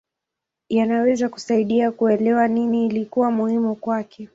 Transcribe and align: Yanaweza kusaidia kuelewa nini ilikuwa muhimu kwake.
Yanaweza 0.69 1.29
kusaidia 1.29 1.91
kuelewa 1.91 2.47
nini 2.47 2.85
ilikuwa 2.85 3.31
muhimu 3.31 3.75
kwake. 3.75 4.29